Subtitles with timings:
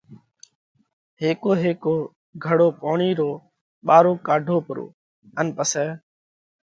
[1.21, 1.95] ھيڪو ھيڪو
[2.43, 3.31] گھڙو پوڻي رو
[3.87, 4.85] ٻارو ڪاڍو پرو
[5.39, 5.85] ان پسئہ